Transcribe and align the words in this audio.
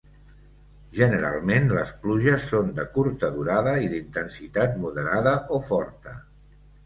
Generalment, 0.99 1.67
les 1.79 1.91
pluges 2.05 2.47
són 2.53 2.71
de 2.79 2.85
curta 2.95 3.29
durada 3.37 3.75
i 3.87 3.91
d'intensitat 3.91 4.75
moderada 4.87 5.35
o 5.59 5.63
forta. 5.69 6.17